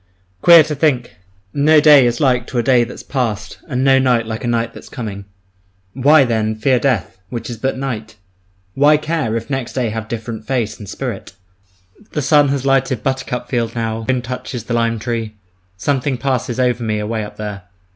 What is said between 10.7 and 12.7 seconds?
and spirit? The sun has